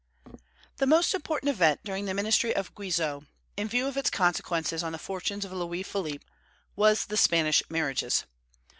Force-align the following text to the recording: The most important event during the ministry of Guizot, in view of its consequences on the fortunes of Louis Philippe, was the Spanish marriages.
The 0.77 0.87
most 0.87 1.13
important 1.13 1.51
event 1.51 1.81
during 1.83 2.05
the 2.05 2.15
ministry 2.15 2.55
of 2.55 2.73
Guizot, 2.73 3.25
in 3.55 3.67
view 3.67 3.85
of 3.85 3.97
its 3.97 4.09
consequences 4.09 4.81
on 4.81 4.93
the 4.93 4.97
fortunes 4.97 5.45
of 5.45 5.53
Louis 5.53 5.83
Philippe, 5.83 6.25
was 6.75 7.05
the 7.05 7.17
Spanish 7.17 7.61
marriages. 7.69 8.25